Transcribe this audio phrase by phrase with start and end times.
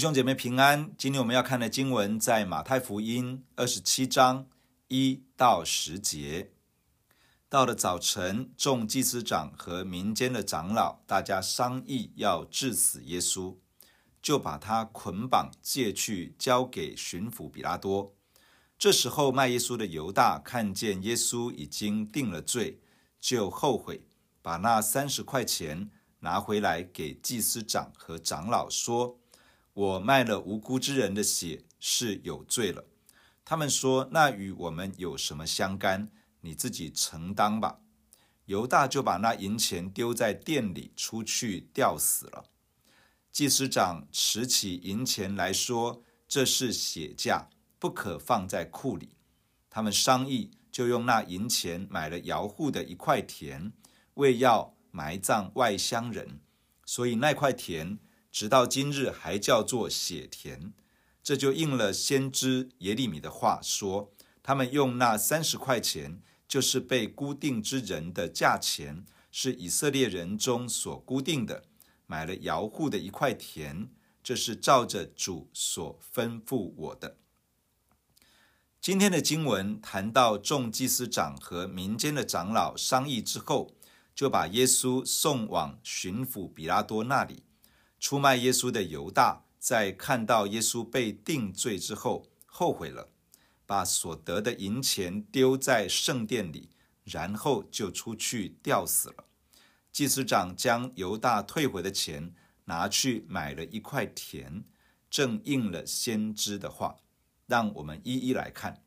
[0.00, 4.46] 弟兄姐妹平安，今天我们要看的经文在马太福音二十七章
[4.88, 6.52] 一到十节。
[7.50, 13.58] 到了早晨，众祭司长和民间的长老，大家商议要治死耶稣，
[14.22, 18.14] 就把他捆绑借去，交给巡抚比拉多。
[18.78, 22.80] 这时候卖耶稣的犹大看见耶稣已经定了罪，
[23.20, 24.06] 就后悔，
[24.40, 29.19] 把那三十块钱拿回来给祭司长和长老说。
[29.80, 32.84] 我卖了无辜之人的血是有罪了。
[33.46, 36.10] 他们说：“那与我们有什么相干？
[36.42, 37.80] 你自己承担吧。”
[38.44, 42.44] 犹大就把那银钱丢在店里，出去吊死了。
[43.32, 49.16] 祭司长持起银钱来说：“这是血价，不可放在库里。”
[49.70, 53.72] 他们商议，就用那银钱买了窑户的一块田，
[54.14, 56.38] 为要埋葬外乡人。
[56.84, 57.98] 所以那块田。
[58.30, 60.72] 直到今日还叫做血田，
[61.22, 71.64] 这就应了先知耶利米的话说：他们用那三十块钱，就是被估定之人的价钱，是以色列人中所估定的，
[72.06, 73.90] 买了摇户的一块田。
[74.22, 77.16] 这是照着主所吩咐我的。
[78.78, 83.74] 今天的经文谈到众祭司长和民间的长老商议之后，
[84.14, 87.44] 就把耶稣送往巡抚比拉多那里。
[88.00, 93.10] 出卖耶稣的犹大，在看到耶稣被定罪之后，后悔了，
[93.66, 96.70] 把所得的银钱丢在圣殿里，
[97.04, 99.26] 然后就出去吊死了。
[99.92, 102.34] 祭司长将犹大退回的钱
[102.64, 104.64] 拿去买了一块田，
[105.10, 106.96] 正应了先知的话。
[107.46, 108.82] 让我们一一来看，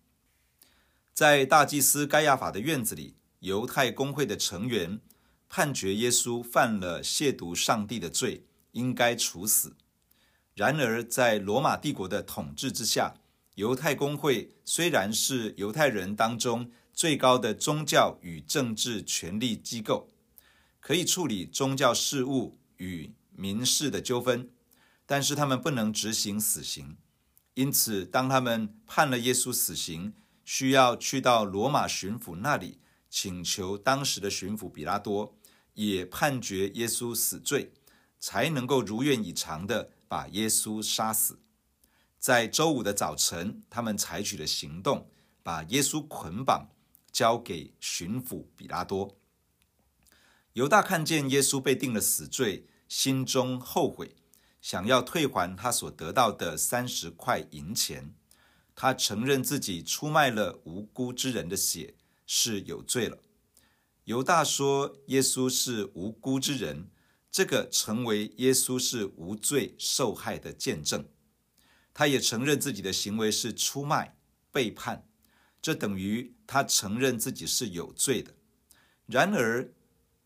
[1.14, 5.02] 在大祭司该亚法的院子里，犹太公会的成员
[5.50, 8.46] 判决耶稣犯了亵渎上帝的罪。
[8.74, 9.76] 应该处死。
[10.54, 13.16] 然而，在罗马帝国的统治之下，
[13.56, 20.12] 犹太公会虽然是犹太人当中最高的宗教与政治权力机构，
[20.80, 24.50] 可以处理宗教事务与民事的纠纷，
[25.08, 26.98] 但是他们不能执行死刑。
[27.56, 30.14] 因此，当他们判了耶稣死刑，
[30.44, 32.80] 需要去到罗马巡抚那里，
[33.10, 35.36] 请求当时的巡抚比拉多
[35.74, 37.72] 也判决耶稣死罪。
[38.26, 41.40] 才能够如愿以偿的把耶稣杀死。
[42.18, 45.10] 在周五的早晨，他们采取了行动，
[45.44, 46.70] 把耶稣捆绑，
[47.12, 49.18] 交给巡抚彼拉多。
[50.54, 54.16] 犹大看见耶稣被定了死罪，心中后悔，
[54.62, 58.16] 想要退还他所得到的三十块银钱。
[58.74, 61.96] 他承认自己出卖了无辜之人的血，
[62.26, 63.18] 是有罪了。
[64.06, 66.88] 犹大说：“耶稣是无辜之人。”
[67.34, 71.10] 这个成为耶稣是无罪受害的见证，
[71.92, 74.16] 他也承认自己的行为是出卖、
[74.52, 75.08] 背叛，
[75.60, 78.36] 这等于他承认自己是有罪的。
[79.08, 79.74] 然而，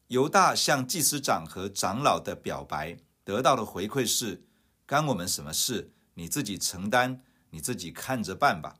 [0.07, 4.43] 犹大向祭司长和长老的表白得到的回馈是：
[4.85, 5.93] 干我们什么事？
[6.15, 8.79] 你自己承担，你自己看着办吧。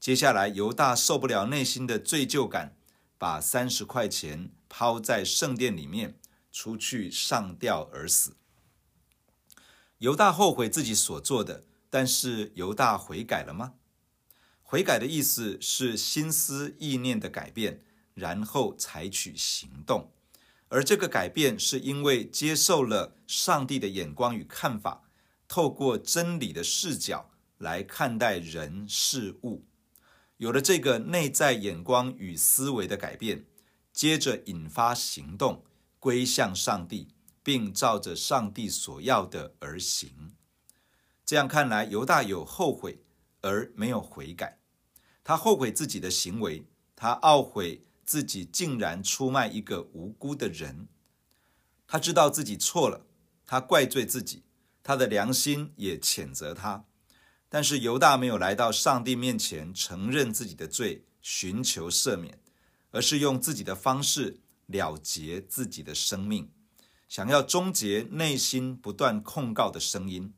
[0.00, 2.74] 接下来，犹大受不了内心的罪疚感，
[3.18, 6.18] 把三十块钱抛在圣殿里面。
[6.54, 8.36] 出去上吊而死。
[9.98, 13.74] 犹大后悔自己所做的，但是犹大悔改了吗？
[14.62, 17.82] 悔改的意思是心思意念的改变，
[18.14, 20.12] 然后采取行动。
[20.68, 25.08] 而这个改变是因为接受了上帝的眼光与看法，
[25.48, 29.64] 透过真理的视角来看待人事物，
[30.36, 33.44] 有了这个内在眼光与思维的改变，
[33.92, 35.64] 接着引发行动。
[36.04, 37.08] 归向上帝，
[37.42, 40.34] 并照着上帝所要的而行。
[41.24, 43.02] 这样看来，犹大有后悔
[43.40, 44.58] 而没有悔改。
[45.22, 50.88] 他后悔自己的行为，他懊悔自己竟然出卖一个无辜的人。
[51.86, 53.06] 他知道自己错了，
[53.46, 54.42] 他怪罪自己，
[54.82, 56.84] 他的良心也谴责他。
[57.48, 62.38] 但是犹大没有来到上帝面前承认自己的罪，寻求赦免，
[62.90, 64.42] 而是用自己的方式。
[64.66, 66.50] 了结自己的生命，
[67.08, 70.32] 想要终结内心不断控告的声音。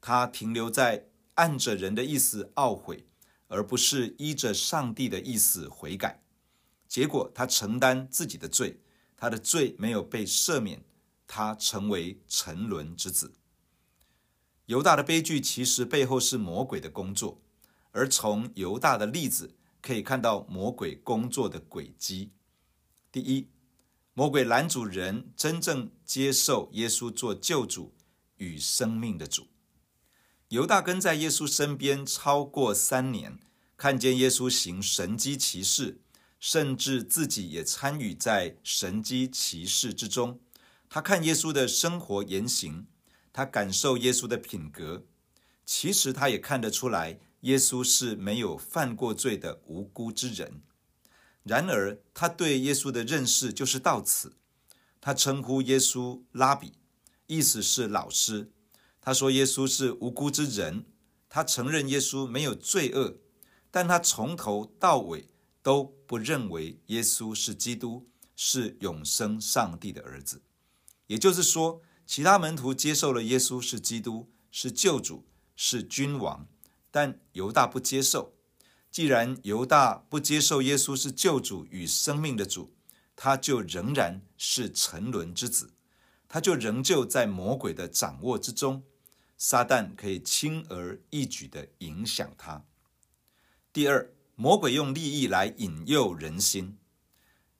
[0.00, 3.06] 他停留在按着人的意思懊悔，
[3.48, 6.22] 而不是依着上帝的意思悔改。
[6.86, 8.80] 结果他承担自己的罪，
[9.16, 10.84] 他的罪没有被赦免，
[11.26, 13.32] 他成为沉沦之子。
[14.66, 17.40] 犹大的悲剧其实背后是魔鬼的工作，
[17.90, 22.30] 而从犹大的例子可以看到魔鬼工作的轨迹。
[23.14, 23.46] 第一，
[24.12, 27.94] 魔鬼拦阻人真正接受耶稣做救主
[28.38, 29.46] 与生命的主。
[30.48, 33.38] 犹大跟在耶稣身边超过三年，
[33.76, 36.00] 看见耶稣行神迹奇事，
[36.40, 40.40] 甚至自己也参与在神迹奇事之中。
[40.90, 42.88] 他看耶稣的生活言行，
[43.32, 45.06] 他感受耶稣的品格。
[45.64, 50.62] 其实他也看得出来，耶稣是没有犯过罪的无辜之人。
[51.44, 54.32] 然而，他对耶稣的认识就是到此。
[55.00, 56.72] 他称呼耶稣拉比，
[57.26, 58.50] 意思是老师。
[59.00, 60.86] 他说耶稣是无辜之人，
[61.28, 63.18] 他承认耶稣没有罪恶，
[63.70, 65.28] 但他从头到尾
[65.62, 70.40] 都不认为耶稣是基督，是永生上帝的儿子。
[71.08, 76.48] 也就是说，其他门徒接受了耶稣是基督，是救主，是君王，
[76.90, 78.32] 但犹大不接受。
[78.94, 82.72] 既然犹大不接受耶稣是救主与生命的主，
[83.16, 85.72] 他就仍然是沉沦之子，
[86.28, 88.84] 他就仍旧在魔鬼的掌握之中，
[89.36, 92.64] 撒旦可以轻而易举地影响他。
[93.72, 96.78] 第二，魔鬼用利益来引诱人心。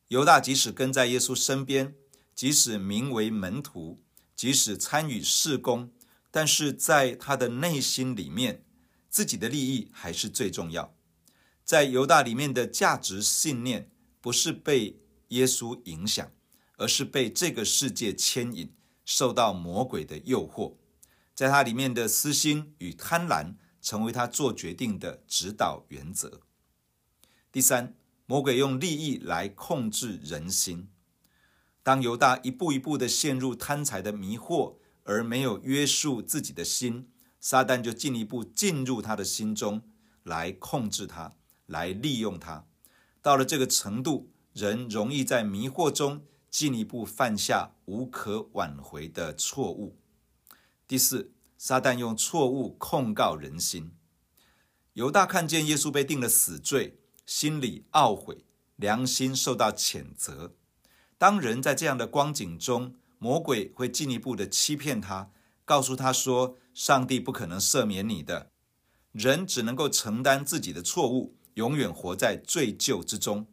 [0.07, 1.97] 犹大即使跟在耶稣身边，
[2.33, 4.01] 即使名为门徒，
[4.37, 5.91] 即使参与事工，
[6.31, 8.65] 但是在他的内心里面，
[9.11, 10.95] 自己的利益还是最重要。
[11.65, 13.91] 在犹大里面的价值信念，
[14.21, 16.31] 不是被耶稣影响，
[16.77, 18.75] 而是被这个世界牵引，
[19.07, 20.75] 受到魔鬼的诱惑。
[21.35, 26.43] 在他里面的私心与贪婪，成为他做决定的指导原则。
[27.51, 27.97] 第三，
[28.27, 30.89] 魔鬼用利益来控制人心。
[31.83, 37.09] 当犹大一步一步的陷入贪财的迷惑，而没有约束自己的心，
[37.41, 39.83] 撒旦就进一步进入他的心中，
[40.23, 41.33] 来控制他。
[41.67, 42.67] 来利用他，
[43.23, 49.99] 到了这个程度，人容易在迷惑中进一步犯下无可挽回的错误。
[50.87, 53.93] 第四，撒旦用错误控告人心。
[54.93, 58.45] 犹大看见耶稣被定了死罪，心里懊悔，
[58.77, 60.55] 良心受到谴责。
[61.17, 65.31] 当人在这样的光景中，魔鬼会进一步的欺骗他，
[65.65, 68.51] 告诉他说：“上帝不可能赦免你的，
[69.13, 73.47] 人只能够承担自己的错误。”永远活在罪疚之中。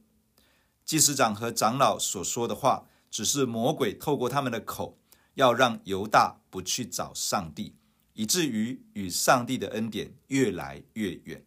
[0.85, 4.97] 祭司长和长老所说的话，只是魔鬼透过他们的口，
[5.35, 7.75] 要让犹大不去找上帝，
[8.13, 11.45] 以至于与上帝的恩典越来越远。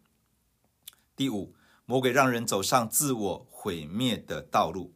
[1.15, 1.53] 第五，
[1.85, 4.93] 魔鬼让人走上自我毁灭的道路。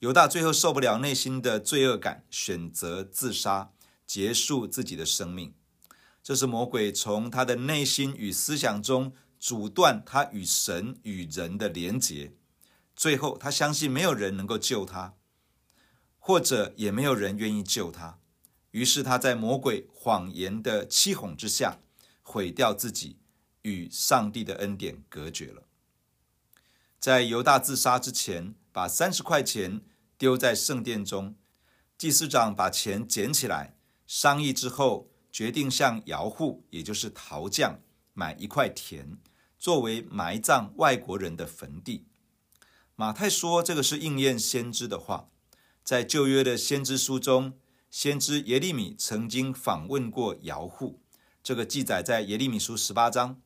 [0.00, 3.72] 犹大最后受不了内心的罪恶感，选择自杀，
[4.06, 5.54] 结束自己的生命。
[6.22, 9.12] 这是魔鬼从他的内心与思想中。
[9.38, 12.32] 阻断他与神与人的连结，
[12.96, 15.14] 最后他相信没有人能够救他，
[16.18, 18.18] 或者也没有人愿意救他，
[18.72, 21.78] 于是他在魔鬼谎言的欺哄之下，
[22.22, 23.18] 毁掉自己，
[23.62, 25.62] 与上帝的恩典隔绝了。
[26.98, 29.82] 在犹大自杀之前，把三十块钱
[30.18, 31.36] 丢在圣殿中，
[31.96, 33.76] 祭司长把钱捡起来，
[34.06, 37.80] 商议之后，决定向窑户，也就是陶匠，
[38.18, 39.16] 买一块田。
[39.56, 42.06] 作为埋葬外国人的坟地，
[42.96, 45.28] 马太说这个是应验先知的话。
[45.84, 47.54] 在旧约的先知书中，
[47.90, 51.00] 先知耶利米曾经访问过窑户，
[51.42, 53.40] 这个记载在耶利米书十八章。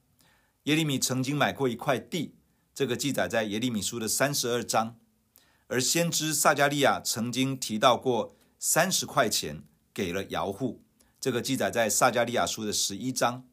[0.65, 2.35] 耶利米曾经买过一块地，
[2.75, 4.99] 这个记载在耶利米书的三十二章。
[5.69, 9.65] 而先知撒迦利亚曾经提到过三十块钱
[9.95, 10.83] 给了窑户，
[11.19, 13.47] 这个记载在撒迦利亚书的十一章。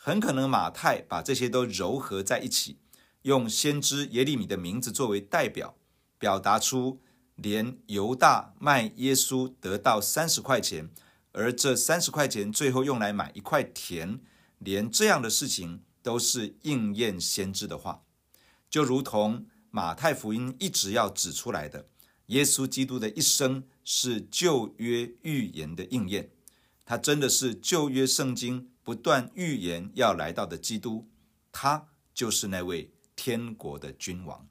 [0.00, 2.78] 很可能马太把这些都糅合在一起，
[3.22, 5.76] 用先知耶利米的名字作为代表，
[6.18, 7.00] 表达出
[7.34, 10.88] 连犹大卖耶稣得到三十块钱，
[11.32, 14.20] 而这三十块钱最后用来买一块田，
[14.58, 18.04] 连这样的事情都是应验先知的话，
[18.70, 21.88] 就如同马太福音一直要指出来的，
[22.26, 26.30] 耶稣基督的一生是旧约预言的应验，
[26.88, 28.70] 他真的是旧约圣经。
[28.82, 31.06] 不断预言要来到的基督，
[31.52, 34.48] 他就是那位天国的君王。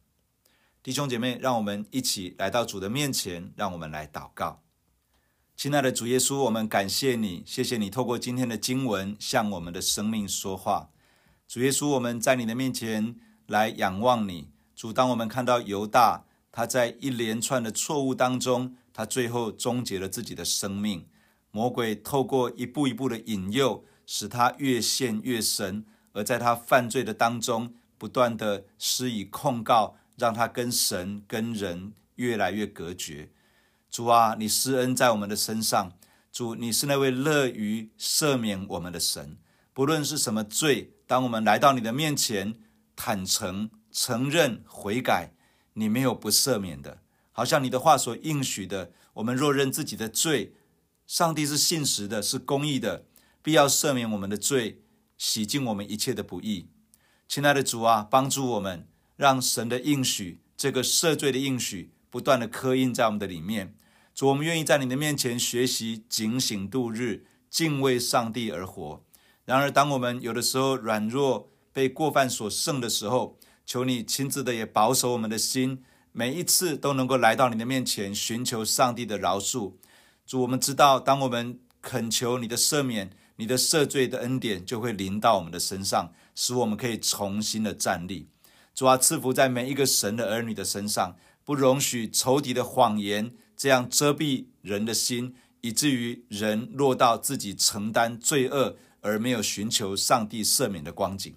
[0.84, 4.62] 弟兄姐妹，让我们一起来到主的面前，让我们来祷告。
[5.56, 10.92] 亲爱的主耶稣，我们感谢你，谢谢你透过今天的经文向我们的生命说话。
[11.48, 13.16] 主耶稣，我们在你的面前
[13.48, 14.52] 来仰望你。
[14.76, 21.08] 主，当我们看到犹大他在一连串的错误当中，他最后终结了自己的生命。
[21.58, 23.84] 魔鬼透过一步一步的引诱。
[24.10, 25.84] 使他越陷越深，
[26.14, 33.30] 而在他犯罪的当中，不断的施以控告，让他跟神跟人越来越隔绝。
[33.92, 35.92] 主啊，你施恩在我们的身上，
[36.32, 39.36] 主，你是那位乐于赦免我们的神，
[39.74, 42.56] 不论是什么罪，当我们来到你的面前，
[42.96, 45.34] 坦诚承认悔改，
[45.74, 47.00] 你没有不赦免的。
[47.34, 50.54] 好像你的话所应许的，我们若认自己的罪，
[51.08, 53.06] 上帝是信实的，是公义的，
[53.42, 54.82] 必要赦免我们的罪，
[55.18, 56.68] 洗净我们一切的不义。
[57.30, 58.86] 亲爱的主啊，帮助我们，
[59.16, 63.74] 让神的应许，这个赦罪的应许，不断的刻印在我们的里面。
[64.14, 69.02] 主，我们愿意在你的面前学习警醒度日，敬畏上帝而活。
[69.46, 79.76] 然而，当我们有的时候软弱，被过犯所胜的时候，求你亲自的也保守我们的心，每一次都能够来到你的面前，寻求上帝的饶恕。
[80.28, 88.28] 主，我们知道，当我们恳求你的赦免，你的赦罪的恩典就会临到我们的身上，使我们可以重新的站立。
[88.76, 91.16] 主啊，赐福在每一个神的儿女的身上，
[91.46, 101.34] 不容许仇敌的谎言这样遮蔽人的心，以至于人落到自己承担罪恶而没有寻求上帝赦免的光景。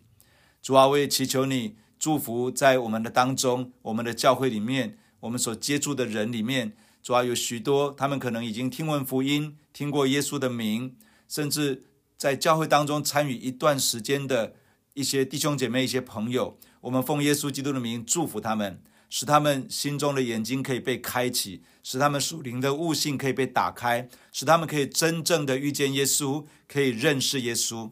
[0.61, 10.97] 主啊，我也祈求你祝福在我们的当中，我们的教会里面，我们所接触的人里面，主啊，有许多他们可能已经听闻福音，听过耶稣的名，
[11.29, 11.85] 甚至
[12.17, 14.55] 在教会当中参与一段时间的
[14.95, 16.59] 一些弟兄姐妹、一些朋友。
[16.83, 27.91] 我们奉耶稣基督的名祝福他们，使他们心中的眼睛可以被开启，使他们属灵的悟性可以被打开，使他们可以真正的遇见耶稣，可以认识耶稣。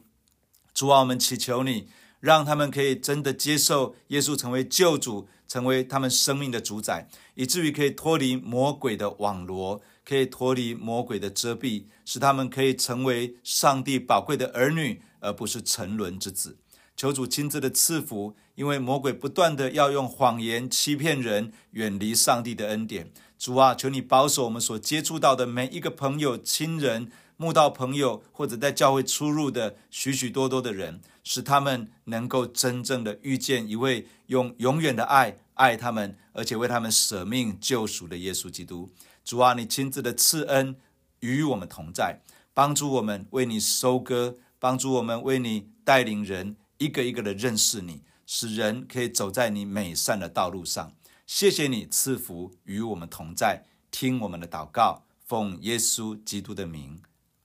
[0.72, 1.88] 主啊，我们祈求你，
[2.20, 16.58] 让他们可以真的接受耶稣成为救主，成为他们生命的主宰，以至于可以脱离魔鬼的网罗，可以脱离魔鬼的遮蔽，使他们可以成为上帝宝贵的儿女，而不是沉沦之子。
[16.96, 23.12] 求主亲自的赐福，因为魔鬼不断的要用谎言欺骗人，远离上帝的恩典。
[23.38, 27.08] 主啊，求你保守我们所接触到的每一个朋友、亲人、
[27.40, 38.90] 慕道朋友，或者在教会出入的许许多多的人，使他们能够真正的遇见一位用永远的爱爱他们，而且为他们舍命救赎的耶稣基督。
[39.24, 40.74] 主啊，你亲自的赐恩
[41.20, 42.20] 与我们同在，
[42.52, 46.56] 帮助我们为你收割，帮助我们为你带领人。
[46.78, 50.92] 一个一个的认识你，使人可以走在你美善的道路上。
[51.24, 57.00] 谢谢你赐福与我们同在，听我们的祷告，奉耶稣基督的名，